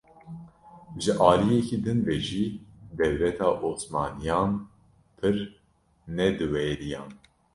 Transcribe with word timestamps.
Ji 1.03 1.11
aliyekî 1.29 1.77
din 1.85 1.99
ve 2.07 2.15
jî 2.27 2.45
dewleta 2.97 3.49
osmaniyan 3.67 4.51
pir 5.17 5.37
ne 6.17 6.27
diwêriyan. 6.37 7.09